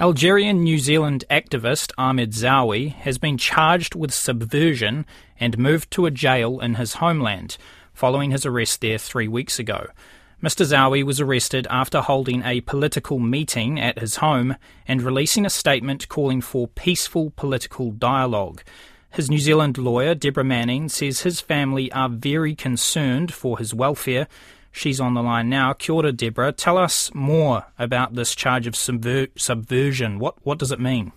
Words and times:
Algerian 0.00 0.62
New 0.62 0.78
Zealand 0.78 1.26
activist 1.30 1.92
Ahmed 1.98 2.30
Zaoui 2.30 2.94
has 2.94 3.18
been 3.18 3.36
charged 3.36 3.94
with 3.94 4.14
subversion 4.14 5.04
and 5.38 5.58
moved 5.58 5.90
to 5.90 6.06
a 6.06 6.10
jail 6.10 6.58
in 6.58 6.76
his 6.76 6.94
homeland, 6.94 7.58
following 7.92 8.30
his 8.30 8.46
arrest 8.46 8.80
there 8.80 8.96
three 8.96 9.28
weeks 9.28 9.58
ago. 9.58 9.88
Mr. 10.42 10.64
Zaoui 10.64 11.04
was 11.04 11.20
arrested 11.20 11.66
after 11.68 12.00
holding 12.00 12.42
a 12.44 12.62
political 12.62 13.18
meeting 13.18 13.78
at 13.78 13.98
his 13.98 14.16
home 14.16 14.56
and 14.88 15.02
releasing 15.02 15.44
a 15.44 15.50
statement 15.50 16.08
calling 16.08 16.40
for 16.40 16.66
peaceful 16.66 17.34
political 17.36 17.90
dialogue. 17.90 18.62
His 19.10 19.28
New 19.28 19.38
Zealand 19.38 19.76
lawyer, 19.76 20.14
Deborah 20.14 20.44
Manning, 20.44 20.88
says 20.88 21.20
his 21.20 21.42
family 21.42 21.92
are 21.92 22.08
very 22.08 22.54
concerned 22.54 23.34
for 23.34 23.58
his 23.58 23.74
welfare 23.74 24.28
She's 24.72 25.00
on 25.00 25.14
the 25.14 25.22
line 25.22 25.48
now. 25.48 25.72
Kia 25.72 25.94
ora, 25.94 26.12
Deborah. 26.12 26.52
Tell 26.52 26.78
us 26.78 27.10
more 27.14 27.66
about 27.78 28.14
this 28.14 28.34
charge 28.34 28.66
of 28.66 28.74
subver- 28.74 29.30
subversion. 29.36 30.18
What, 30.18 30.36
what 30.44 30.58
does 30.58 30.72
it 30.72 30.80
mean? 30.80 31.12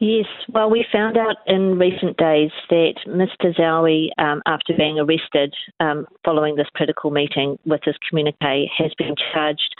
Yes, 0.00 0.26
well, 0.52 0.70
we 0.70 0.86
found 0.92 1.16
out 1.16 1.36
in 1.46 1.76
recent 1.76 2.16
days 2.18 2.52
that 2.70 2.94
Mr. 3.08 3.52
Zaoui, 3.58 4.10
um, 4.16 4.42
after 4.46 4.72
being 4.76 5.00
arrested 5.00 5.52
um, 5.80 6.06
following 6.24 6.54
this 6.54 6.68
political 6.76 7.10
meeting 7.10 7.58
with 7.66 7.80
his 7.84 7.96
communique, 8.08 8.70
has 8.78 8.92
been 8.96 9.16
charged 9.32 9.74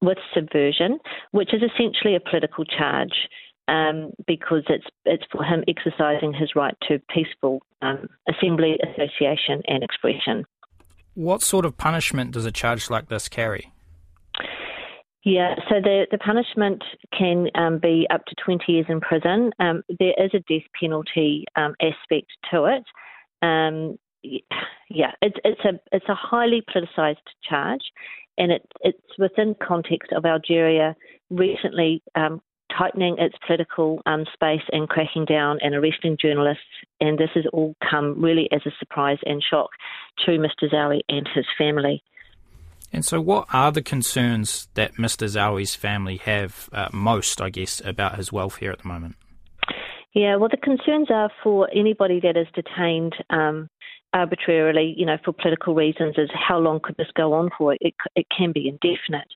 with 0.00 0.18
subversion, 0.32 1.00
which 1.32 1.52
is 1.52 1.62
essentially 1.62 2.14
a 2.14 2.20
political 2.30 2.64
charge. 2.64 3.14
Um, 3.68 4.12
because 4.28 4.62
it's 4.68 4.86
it's 5.06 5.24
for 5.32 5.42
him 5.42 5.64
exercising 5.66 6.32
his 6.32 6.54
right 6.54 6.76
to 6.86 7.00
peaceful 7.12 7.62
um, 7.82 8.08
assembly, 8.28 8.78
association, 8.80 9.60
and 9.66 9.82
expression. 9.82 10.44
What 11.16 11.40
sort 11.40 11.64
of 11.64 11.78
punishment 11.78 12.32
does 12.32 12.44
a 12.44 12.52
charge 12.52 12.90
like 12.90 13.08
this 13.08 13.26
carry? 13.26 13.72
Yeah, 15.24 15.54
so 15.66 15.76
the, 15.82 16.06
the 16.10 16.18
punishment 16.18 16.84
can 17.16 17.48
um, 17.54 17.78
be 17.78 18.06
up 18.10 18.26
to 18.26 18.34
20 18.44 18.70
years 18.70 18.84
in 18.90 19.00
prison. 19.00 19.50
Um, 19.58 19.82
there 19.98 20.12
is 20.18 20.30
a 20.34 20.40
death 20.40 20.68
penalty 20.78 21.46
um, 21.56 21.74
aspect 21.80 22.26
to 22.50 22.66
it. 22.66 22.84
Um, 23.40 23.96
yeah, 24.90 25.12
it's, 25.22 25.36
it's, 25.42 25.60
a, 25.64 25.80
it's 25.90 26.08
a 26.10 26.14
highly 26.14 26.62
politicised 26.68 27.16
charge, 27.48 27.80
and 28.36 28.52
it, 28.52 28.70
it's 28.82 29.18
within 29.18 29.56
context 29.66 30.12
of 30.12 30.26
Algeria 30.26 30.94
recently 31.30 32.02
um, 32.14 32.42
tightening 32.76 33.16
its 33.18 33.34
political 33.46 34.00
um, 34.06 34.24
space 34.32 34.62
and 34.72 34.88
cracking 34.88 35.24
down 35.24 35.58
and 35.62 35.74
arresting 35.74 36.16
journalists. 36.20 36.62
And 37.00 37.18
this 37.18 37.30
has 37.34 37.44
all 37.52 37.74
come 37.88 38.20
really 38.20 38.48
as 38.52 38.62
a 38.66 38.70
surprise 38.78 39.18
and 39.24 39.42
shock 39.42 39.70
to 40.24 40.32
Mr. 40.32 40.70
Zaoui 40.72 41.00
and 41.08 41.28
his 41.34 41.46
family. 41.58 42.02
And 42.92 43.04
so, 43.04 43.20
what 43.20 43.46
are 43.52 43.72
the 43.72 43.82
concerns 43.82 44.68
that 44.74 44.94
Mr. 44.94 45.26
Zaoui's 45.26 45.74
family 45.74 46.16
have 46.18 46.68
uh, 46.72 46.88
most, 46.92 47.40
I 47.40 47.50
guess, 47.50 47.82
about 47.84 48.16
his 48.16 48.32
welfare 48.32 48.72
at 48.72 48.80
the 48.80 48.88
moment? 48.88 49.16
Yeah, 50.14 50.36
well, 50.36 50.48
the 50.48 50.56
concerns 50.56 51.08
are 51.10 51.30
for 51.42 51.68
anybody 51.74 52.20
that 52.20 52.36
is 52.38 52.46
detained 52.54 53.14
um, 53.28 53.68
arbitrarily, 54.14 54.94
you 54.96 55.04
know, 55.04 55.18
for 55.22 55.32
political 55.32 55.74
reasons, 55.74 56.14
is 56.16 56.30
how 56.32 56.58
long 56.58 56.80
could 56.82 56.96
this 56.96 57.10
go 57.14 57.34
on 57.34 57.50
for? 57.58 57.74
It, 57.80 57.94
it 58.14 58.26
can 58.34 58.52
be 58.52 58.66
indefinite 58.68 59.28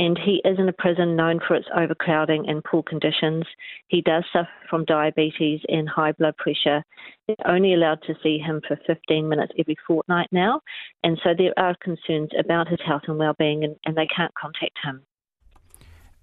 and 0.00 0.18
he 0.18 0.40
is 0.46 0.58
in 0.58 0.66
a 0.66 0.72
prison 0.72 1.14
known 1.14 1.40
for 1.46 1.54
its 1.54 1.68
overcrowding 1.76 2.48
and 2.48 2.64
poor 2.64 2.82
conditions. 2.82 3.44
He 3.88 4.00
does 4.00 4.24
suffer 4.32 4.48
from 4.70 4.86
diabetes 4.86 5.60
and 5.68 5.86
high 5.86 6.12
blood 6.12 6.38
pressure. 6.38 6.82
They're 7.28 7.36
only 7.44 7.74
allowed 7.74 8.00
to 8.06 8.14
see 8.22 8.38
him 8.38 8.62
for 8.66 8.80
15 8.86 9.28
minutes 9.28 9.52
every 9.58 9.76
fortnight 9.86 10.28
now, 10.32 10.62
and 11.04 11.20
so 11.22 11.34
there 11.36 11.52
are 11.58 11.76
concerns 11.82 12.30
about 12.38 12.66
his 12.66 12.80
health 12.84 13.02
and 13.08 13.18
well-being, 13.18 13.62
and, 13.62 13.76
and 13.84 13.94
they 13.94 14.06
can't 14.06 14.32
contact 14.34 14.78
him. 14.82 15.02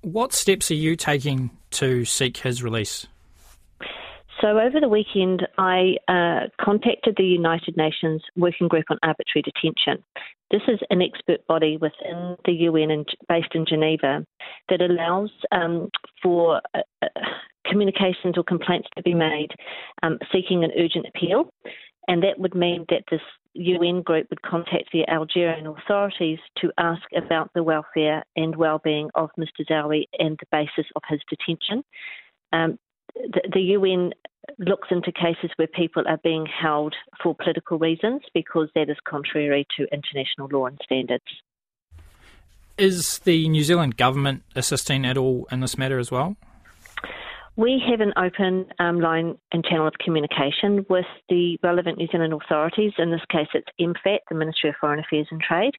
What 0.02 0.34
steps 0.34 0.72
are 0.72 0.76
you 0.76 0.96
taking 0.96 1.52
to 1.72 2.04
seek 2.04 2.38
his 2.38 2.64
release? 2.64 3.06
So 4.42 4.60
over 4.60 4.80
the 4.80 4.88
weekend, 4.88 5.48
I 5.58 5.96
uh, 6.08 6.48
contacted 6.64 7.16
the 7.18 7.24
United 7.24 7.76
Nations 7.76 8.22
Working 8.36 8.68
Group 8.68 8.86
on 8.92 9.00
Arbitrary 9.02 9.42
Detention. 9.42 10.04
This 10.52 10.62
is 10.68 10.80
an 10.92 11.02
expert 11.02 11.46
body 11.48 11.78
within 11.78 12.36
the 12.46 12.52
UN 12.52 12.92
and 12.92 13.08
based 13.28 13.56
in 13.56 13.66
Geneva 13.66 14.24
that 14.70 14.82
allows 14.82 15.32
um, 15.52 15.90
for 16.22 16.62
uh, 16.76 16.82
uh, 17.02 17.08
communications 17.66 18.38
or 18.38 18.44
complaints 18.44 18.88
to 18.96 19.02
be 19.02 19.16
made 19.16 19.50
um, 20.04 20.20
seeking 20.32 20.64
an 20.64 20.72
urgent 20.78 21.08
appeal. 21.08 21.52
And 22.08 22.22
that 22.22 22.38
would 22.38 22.54
mean 22.54 22.86
that 22.90 23.04
this 23.10 23.22
UN 23.54 24.04
group 24.04 24.28
would 24.30 24.44
contact 24.44 24.90
the 24.94 25.08
Algerian 25.10 25.66
authorities 25.66 26.40
to 26.60 26.72
ask 26.78 27.02
about 27.16 27.50
the 27.56 27.64
welfare 27.64 28.24
and 28.36 28.56
well-being 28.56 29.10
of 29.16 29.32
Mr. 29.38 29.66
Zaoui 29.68 30.04
and 30.20 30.40
the 30.40 30.48
basis 30.52 30.90
of 30.96 31.02
his 31.10 31.22
detention. 31.28 31.84
Um, 32.54 32.78
the, 33.34 33.42
the 33.54 33.62
UN 33.62 34.14
looks 34.60 34.88
into 34.92 35.12
cases 35.12 35.52
where 35.58 35.68
people 35.68 36.04
are 36.08 36.20
being 36.24 36.46
held 36.46 36.96
for 37.22 37.36
political 37.36 37.78
reasons 37.78 38.22
because 38.34 38.70
that 38.76 38.90
is 38.90 38.98
contrary 39.08 39.68
to 39.78 39.88
international 39.92 40.48
law 40.52 40.66
and 40.66 40.80
standards. 40.84 41.24
Is 42.78 43.20
the 43.20 43.48
New 43.50 43.64
Zealand 43.64 43.98
government 43.98 44.44
assisting 44.56 45.06
at 45.06 45.18
all 45.18 45.48
in 45.52 45.60
this 45.62 45.78
matter 45.78 46.00
as 46.00 46.12
well? 46.12 46.38
We 47.56 47.82
have 47.90 48.02
an 48.02 48.14
open 48.18 48.68
um, 48.78 49.02
line 49.02 49.36
and 49.52 49.66
channel 49.66 49.88
of 49.88 49.94
communication 50.04 50.86
with 50.90 51.08
the 51.28 51.58
relevant 51.64 51.98
New 51.98 52.08
Zealand 52.12 52.34
authorities. 52.34 52.94
In 53.00 53.10
this 53.10 53.26
case, 53.32 53.48
it's 53.56 53.68
MFAT, 53.82 54.20
the 54.30 54.36
Ministry 54.36 54.70
of 54.70 54.76
Foreign 54.80 55.00
Affairs 55.00 55.28
and 55.32 55.42
Trade, 55.42 55.74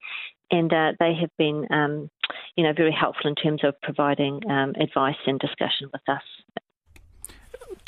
and 0.50 0.72
uh, 0.72 0.92
they 0.98 1.14
have 1.20 1.30
been, 1.38 1.68
um, 1.70 2.10
you 2.56 2.64
know, 2.64 2.72
very 2.76 2.90
helpful 2.90 3.30
in 3.30 3.36
terms 3.36 3.62
of 3.62 3.80
providing 3.80 4.40
um, 4.50 4.74
advice 4.80 5.14
and 5.24 5.38
discussion 5.38 5.88
with 5.92 6.02
us 6.08 6.22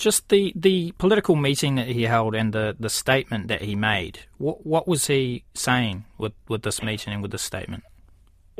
just 0.00 0.28
the, 0.28 0.52
the 0.56 0.92
political 0.98 1.36
meeting 1.36 1.76
that 1.76 1.88
he 1.88 2.02
held 2.02 2.34
and 2.34 2.52
the, 2.52 2.76
the 2.78 2.90
statement 2.90 3.48
that 3.48 3.62
he 3.62 3.76
made. 3.76 4.20
What 4.38 4.66
what 4.66 4.88
was 4.88 5.06
he 5.06 5.44
saying 5.54 6.04
with, 6.18 6.32
with 6.48 6.62
this 6.62 6.82
meeting 6.82 7.12
and 7.12 7.22
with 7.22 7.30
this 7.30 7.42
statement? 7.42 7.84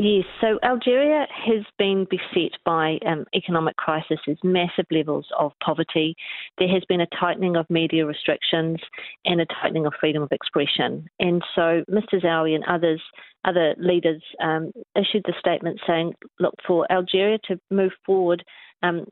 Yes, 0.03 0.25
so 0.41 0.59
Algeria 0.63 1.27
has 1.31 1.63
been 1.79 2.07
beset 2.09 2.53
by 2.65 2.99
um, 3.07 3.27
economic 3.35 3.77
crises, 3.77 4.19
massive 4.43 4.87
levels 4.91 5.27
of 5.39 5.53
poverty. 5.63 6.17
There 6.57 6.69
has 6.69 6.83
been 6.89 7.03
a 7.03 7.07
tightening 7.21 7.55
of 7.57 7.69
media 7.69 8.07
restrictions 8.07 8.79
and 9.27 9.43
a 9.43 9.47
tightening 9.61 9.85
of 9.85 9.93
freedom 10.01 10.23
of 10.23 10.33
expression. 10.33 11.07
And 11.19 11.43
so 11.55 11.85
Mr. 11.91 12.15
Zaoui 12.15 12.55
and 12.55 12.65
others, 12.65 13.03
other 13.45 13.75
leaders, 13.77 14.23
um, 14.43 14.73
issued 14.97 15.25
the 15.27 15.35
statement 15.39 15.81
saying, 15.87 16.15
look, 16.39 16.55
for 16.67 16.91
Algeria 16.91 17.39
to 17.49 17.61
move 17.71 17.93
forward, 18.07 18.43
um, 18.83 19.05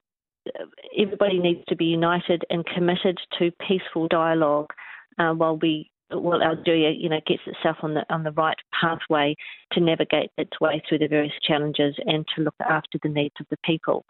everybody 0.98 1.38
needs 1.38 1.60
to 1.68 1.76
be 1.76 1.86
united 1.86 2.44
and 2.50 2.64
committed 2.66 3.18
to 3.38 3.50
peaceful 3.66 4.08
dialogue 4.08 4.70
uh, 5.18 5.32
while 5.32 5.56
we 5.58 5.90
while 6.10 6.42
Algeria, 6.42 6.90
you 6.90 7.08
know, 7.08 7.20
gets 7.26 7.42
itself 7.46 7.76
on 7.82 7.94
the 7.94 8.04
on 8.10 8.22
the 8.22 8.32
right 8.32 8.56
pathway 8.80 9.36
to 9.72 9.80
navigate 9.80 10.30
its 10.38 10.58
way 10.60 10.82
through 10.88 10.98
the 10.98 11.06
various 11.06 11.34
challenges 11.42 11.94
and 12.06 12.24
to 12.34 12.42
look 12.42 12.54
after 12.60 12.98
the 13.02 13.08
needs 13.08 13.34
of 13.40 13.46
the 13.50 13.58
people. 13.64 14.04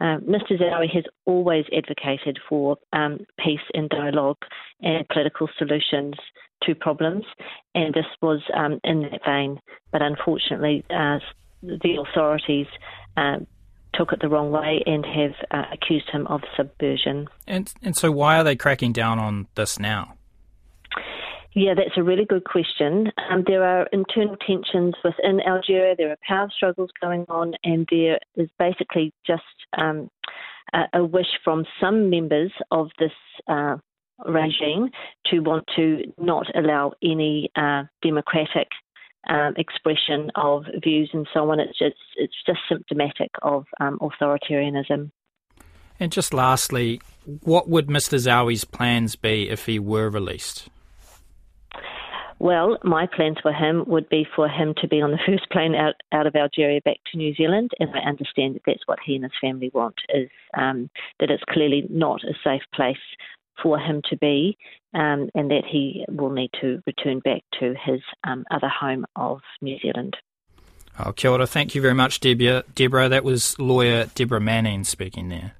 Uh, 0.00 0.18
Mr. 0.18 0.60
Zaoui 0.60 0.92
has 0.92 1.04
always 1.24 1.64
advocated 1.74 2.38
for 2.48 2.76
um, 2.92 3.18
peace 3.38 3.60
and 3.72 3.88
dialogue 3.88 4.36
and 4.82 5.08
political 5.08 5.48
solutions 5.56 6.14
to 6.64 6.74
problems, 6.74 7.24
and 7.74 7.94
this 7.94 8.06
was 8.20 8.40
um, 8.54 8.78
in 8.84 9.02
that 9.02 9.24
vein. 9.24 9.58
But 9.92 10.02
unfortunately, 10.02 10.84
uh, 10.90 11.18
the 11.62 12.04
authorities 12.06 12.66
uh, 13.16 13.38
took 13.96 14.12
it 14.12 14.20
the 14.20 14.28
wrong 14.28 14.50
way 14.50 14.82
and 14.86 15.04
have 15.04 15.34
uh, 15.50 15.64
accused 15.72 16.08
him 16.10 16.26
of 16.26 16.42
subversion. 16.56 17.28
And 17.46 17.72
and 17.82 17.96
so 17.96 18.10
why 18.10 18.38
are 18.38 18.44
they 18.44 18.56
cracking 18.56 18.92
down 18.92 19.18
on 19.18 19.46
this 19.54 19.78
now? 19.78 20.14
Yeah, 21.54 21.72
that's 21.74 21.96
a 21.96 22.02
really 22.02 22.26
good 22.26 22.44
question. 22.44 23.10
Um, 23.30 23.42
there 23.46 23.64
are 23.64 23.86
internal 23.90 24.36
tensions 24.46 24.94
within 25.02 25.40
Algeria. 25.40 25.94
There 25.96 26.10
are 26.10 26.18
power 26.28 26.50
struggles 26.54 26.90
going 27.00 27.24
on, 27.30 27.54
and 27.64 27.88
there 27.90 28.18
is 28.36 28.50
basically 28.58 29.14
just 29.26 29.42
um, 29.78 30.10
a, 30.74 30.98
a, 30.98 31.04
wish 31.04 31.32
from 31.42 31.64
some 31.80 32.10
members 32.10 32.52
of 32.70 32.90
this 32.98 33.12
uh, 33.48 33.76
regime 34.26 34.90
to 35.30 35.40
want 35.40 35.64
to 35.76 36.12
not 36.18 36.46
allow 36.54 36.92
any 37.02 37.50
uh, 37.56 37.84
democratic 38.02 38.68
um, 39.28 39.54
expression 39.56 40.30
of 40.34 40.64
views 40.82 41.10
and 41.12 41.26
so 41.32 41.50
on. 41.50 41.60
It's 41.60 41.78
just, 41.78 41.96
it's 42.16 42.34
just 42.46 42.60
symptomatic 42.68 43.30
of 43.42 43.66
um, 43.80 43.98
authoritarianism. 43.98 45.10
And 45.98 46.12
just 46.12 46.34
lastly, 46.34 47.00
what 47.42 47.68
would 47.68 47.86
Mr. 47.86 48.18
Zaoui's 48.18 48.64
plans 48.64 49.16
be 49.16 49.48
if 49.48 49.66
he 49.66 49.78
were 49.78 50.10
released? 50.10 50.68
Well, 52.38 52.76
my 52.84 53.06
plans 53.06 53.38
for 53.40 53.52
him 53.52 53.84
would 53.86 54.10
be 54.10 54.26
for 54.36 54.46
him 54.46 54.74
to 54.82 54.88
be 54.88 55.00
on 55.00 55.10
the 55.10 55.18
first 55.26 55.48
plane 55.50 55.74
out, 55.74 55.94
out 56.12 56.26
of 56.26 56.36
Algeria 56.36 56.80
back 56.84 56.98
to 57.10 57.18
New 57.18 57.34
Zealand, 57.34 57.70
and 57.80 57.90
I 57.94 58.06
understand 58.06 58.54
that 58.54 58.62
that's 58.66 58.86
what 58.86 58.98
he 59.04 59.14
and 59.14 59.24
his 59.24 59.32
family 59.40 59.70
want. 59.72 59.96
Is 60.14 60.28
um, 60.56 60.90
that 61.18 61.30
it's 61.30 61.42
clearly 61.48 61.86
not 61.88 62.22
a 62.24 62.34
safe 62.44 62.62
place 62.74 62.96
for 63.62 63.78
him 63.78 64.02
to 64.10 64.16
be, 64.16 64.56
um, 64.94 65.28
and 65.34 65.50
that 65.50 65.64
he 65.70 66.04
will 66.08 66.30
need 66.30 66.50
to 66.60 66.80
return 66.86 67.20
back 67.20 67.42
to 67.60 67.74
his 67.84 68.00
um, 68.24 68.44
other 68.50 68.68
home 68.68 69.04
of 69.16 69.40
New 69.60 69.78
Zealand. 69.80 70.16
Oh, 70.98 71.12
kia 71.12 71.30
ora. 71.30 71.46
Thank 71.46 71.74
you 71.74 71.82
very 71.82 71.94
much, 71.94 72.20
Deborah. 72.20 72.64
Deborah, 72.74 73.08
that 73.08 73.24
was 73.24 73.58
lawyer 73.58 74.06
Deborah 74.14 74.40
Manning 74.40 74.84
speaking 74.84 75.28
there. 75.28 75.55